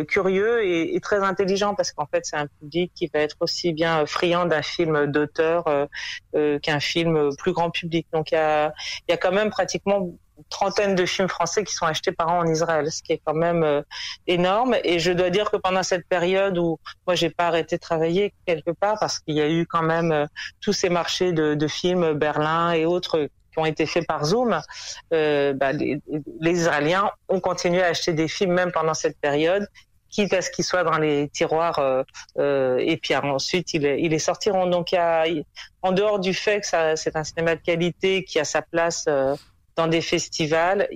curieux 0.09 0.65
et, 0.65 0.99
très 1.01 1.21
intelligent 1.23 1.75
parce 1.77 1.93
qu'en 1.93 2.07
fait 2.07 2.25
c'est 2.27 2.37
un 2.37 2.49
public 2.59 2.91
qui 2.97 3.07
va 3.15 3.21
être 3.21 3.37
aussi 3.39 3.73
bien 3.73 4.07
friand 4.07 4.45
d'un 4.47 4.63
film 4.63 5.07
d'auteur 5.07 5.65
qu'un 6.33 6.81
film 6.81 7.31
plus 7.37 7.53
grand 7.53 7.71
public 7.71 8.09
donc 8.13 8.33
il 8.33 8.35
y 9.09 9.13
a 9.13 9.17
quand 9.21 9.31
même 9.31 9.51
pratiquement 9.51 10.11
trentaine 10.51 10.95
de 10.95 11.07
films 11.07 11.29
français 11.29 11.65
qui 11.65 11.75
sont 11.75 11.87
achetés 11.87 12.13
par 12.13 12.29
an 12.29 12.41
en 12.41 12.47
Israël, 12.47 12.91
ce 12.91 13.03
qui 13.03 13.13
est 13.13 13.21
quand 13.25 13.35
même 13.35 13.63
euh, 13.63 13.83
énorme. 14.27 14.77
Et 14.85 14.99
je 14.99 15.13
dois 15.13 15.31
dire 15.31 15.51
que 15.51 15.57
pendant 15.57 15.83
cette 15.83 16.07
période 16.07 16.59
où 16.59 16.79
moi 17.07 17.15
j'ai 17.15 17.31
pas 17.31 17.47
arrêté 17.49 17.77
de 17.77 17.81
travailler 17.81 18.35
quelque 18.47 18.71
part 18.71 18.99
parce 18.99 19.19
qu'il 19.19 19.35
y 19.35 19.41
a 19.41 19.49
eu 19.49 19.67
quand 19.67 19.83
même 19.83 20.13
euh, 20.13 20.27
tous 20.61 20.73
ces 20.73 20.89
marchés 20.89 21.33
de, 21.33 21.55
de, 21.55 21.69
films 21.69 22.15
Berlin 22.15 22.73
et 22.73 22.85
autres 22.85 23.29
qui 23.53 23.59
ont 23.59 23.67
été 23.67 23.85
faits 23.85 24.07
par 24.07 24.25
Zoom, 24.25 24.61
euh, 25.13 25.53
bah, 25.53 25.73
les, 25.73 26.01
les, 26.41 26.53
Israéliens 26.53 27.11
ont 27.29 27.41
continué 27.41 27.83
à 27.83 27.89
acheter 27.89 28.15
des 28.15 28.29
films 28.29 28.53
même 28.53 28.73
pendant 28.73 28.95
cette 28.95 29.19
période 29.19 29.69
quitte 30.13 30.33
à 30.35 30.43
ce 30.43 30.51
qu'ils 30.51 30.65
soient 30.65 30.85
dans 30.85 30.99
les 30.99 31.29
tiroirs 31.31 31.79
euh, 31.81 32.05
euh, 32.39 32.77
et 32.79 32.97
puis 32.99 33.17
ensuite 33.17 33.75
ils, 33.75 33.85
ils 33.85 34.11
les 34.11 34.19
sortiront. 34.21 34.67
Donc 34.67 34.93
il 34.93 34.97
y 34.97 34.99
a, 34.99 35.25
en 35.81 35.91
dehors 35.91 36.21
du 36.21 36.35
fait 36.35 36.61
que 36.61 36.95
c'est 36.97 37.17
un 37.17 37.25
cinéma 37.25 37.57
de 37.57 37.61
qualité 37.61 38.23
qui 38.23 38.39
a 38.39 38.45
sa 38.45 38.63
place 38.63 39.07
euh, 39.09 39.35
dans 39.77 39.87
des 39.87 40.01
festivals, 40.01 40.89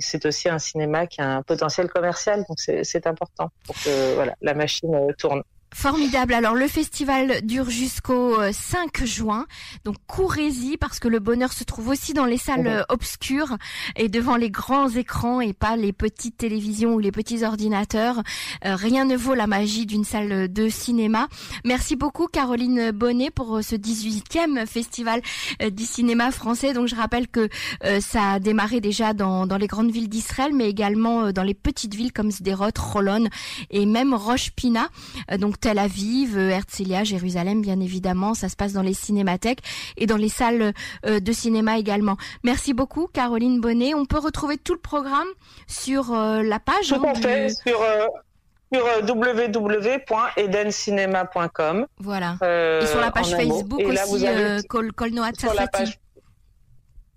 c'est 0.00 0.26
aussi 0.26 0.48
un 0.48 0.58
cinéma 0.58 1.06
qui 1.06 1.20
a 1.20 1.36
un 1.36 1.42
potentiel 1.42 1.88
commercial, 1.88 2.44
donc 2.48 2.58
c'est 2.58 3.06
important 3.06 3.50
pour 3.64 3.74
que 3.76 4.14
voilà, 4.14 4.34
la 4.40 4.54
machine 4.54 4.94
euh, 4.94 5.12
tourne. 5.16 5.42
Formidable. 5.74 6.34
Alors 6.34 6.54
le 6.54 6.68
festival 6.68 7.40
dure 7.44 7.70
jusqu'au 7.70 8.36
5 8.52 9.00
euh, 9.00 9.06
juin. 9.06 9.46
Donc 9.84 9.96
courez-y 10.06 10.76
parce 10.76 10.98
que 10.98 11.08
le 11.08 11.18
bonheur 11.18 11.52
se 11.52 11.64
trouve 11.64 11.88
aussi 11.88 12.12
dans 12.12 12.26
les 12.26 12.36
salles 12.36 12.66
euh, 12.66 12.82
obscures 12.90 13.56
et 13.96 14.10
devant 14.10 14.36
les 14.36 14.50
grands 14.50 14.90
écrans 14.90 15.40
et 15.40 15.54
pas 15.54 15.76
les 15.76 15.94
petites 15.94 16.36
télévisions 16.36 16.94
ou 16.94 16.98
les 16.98 17.10
petits 17.10 17.42
ordinateurs. 17.42 18.22
Euh, 18.66 18.76
rien 18.76 19.06
ne 19.06 19.16
vaut 19.16 19.34
la 19.34 19.46
magie 19.46 19.86
d'une 19.86 20.04
salle 20.04 20.52
de 20.52 20.68
cinéma. 20.68 21.28
Merci 21.64 21.96
beaucoup 21.96 22.26
Caroline 22.26 22.90
Bonnet 22.90 23.30
pour 23.30 23.60
ce 23.62 23.74
18e 23.74 24.66
festival 24.66 25.22
du 25.72 25.84
cinéma 25.84 26.30
français. 26.32 26.74
Donc 26.74 26.86
je 26.86 26.94
rappelle 26.94 27.28
que 27.28 27.48
ça 28.00 28.32
a 28.32 28.38
démarré 28.40 28.80
déjà 28.80 29.14
dans, 29.14 29.46
dans 29.46 29.56
les 29.56 29.66
grandes 29.68 29.90
villes 29.90 30.08
d'Israël 30.08 30.52
mais 30.54 30.68
également 30.68 31.32
dans 31.32 31.42
les 31.42 31.54
petites 31.54 31.94
villes 31.94 32.12
comme 32.12 32.30
Sderot, 32.30 32.70
Rolon 32.78 33.28
et 33.70 33.86
même 33.86 34.12
Roche 34.12 34.50
Pina. 34.50 34.88
Donc 35.38 35.61
Tel 35.62 35.78
Aviv, 35.78 36.36
euh, 36.36 36.50
Herzliya, 36.50 37.04
Jérusalem, 37.04 37.62
bien 37.62 37.78
évidemment. 37.78 38.34
Ça 38.34 38.48
se 38.48 38.56
passe 38.56 38.72
dans 38.72 38.82
les 38.82 38.94
cinémathèques 38.94 39.60
et 39.96 40.06
dans 40.06 40.16
les 40.16 40.28
salles 40.28 40.72
euh, 41.06 41.20
de 41.20 41.32
cinéma 41.32 41.78
également. 41.78 42.16
Merci 42.42 42.74
beaucoup, 42.74 43.06
Caroline 43.06 43.60
Bonnet. 43.60 43.94
On 43.94 44.04
peut 44.04 44.18
retrouver 44.18 44.58
tout 44.58 44.74
le 44.74 44.80
programme 44.80 45.28
sur 45.68 46.12
euh, 46.12 46.42
la 46.42 46.58
page. 46.58 46.88
Tout 46.88 47.06
hein, 47.06 47.14
fait, 47.14 47.50
sur 47.50 47.78
sur 48.74 48.84
www.edencinema.com. 49.06 51.86
Voilà. 51.98 52.36
et 52.82 52.86
sur 52.86 53.00
la 53.00 53.12
page 53.12 53.30
Facebook 53.30 53.80
aussi, 53.80 54.26
Kol, 54.68 54.92
Kolnoat 54.92 55.30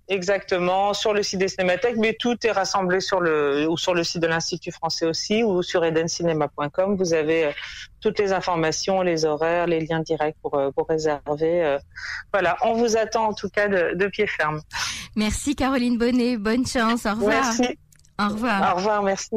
Exactement, 0.07 0.93
sur 0.93 1.13
le 1.13 1.23
site 1.23 1.39
des 1.39 1.47
cinémathèques, 1.47 1.97
mais 1.97 2.15
tout 2.19 2.37
est 2.45 2.51
rassemblé 2.51 2.99
sur 2.99 3.19
le 3.19 3.67
ou 3.67 3.75
sur 3.75 3.95
le 3.95 4.03
site 4.03 4.21
de 4.21 4.27
l'Institut 4.27 4.71
français 4.71 5.07
aussi 5.07 5.43
ou 5.43 5.63
sur 5.63 5.83
edencinema.com. 5.83 6.95
Vous 6.95 7.15
avez 7.15 7.45
euh, 7.45 7.51
toutes 8.01 8.19
les 8.19 8.31
informations, 8.31 9.01
les 9.01 9.25
horaires, 9.25 9.65
les 9.65 9.79
liens 9.79 10.01
directs 10.01 10.35
pour, 10.43 10.59
euh, 10.59 10.69
pour 10.69 10.87
réserver. 10.87 11.63
Euh. 11.63 11.79
Voilà, 12.31 12.55
on 12.61 12.73
vous 12.73 12.97
attend 12.97 13.29
en 13.29 13.33
tout 13.33 13.49
cas 13.49 13.67
de, 13.67 13.95
de 13.95 14.07
pied 14.07 14.27
ferme. 14.27 14.61
Merci 15.15 15.55
Caroline 15.55 15.97
Bonnet, 15.97 16.37
bonne 16.37 16.67
chance, 16.67 17.07
au 17.07 17.11
revoir. 17.15 17.43
Merci. 17.43 17.79
Au 18.19 18.29
revoir. 18.29 18.73
Au 18.73 18.75
revoir, 18.77 19.01
merci. 19.01 19.35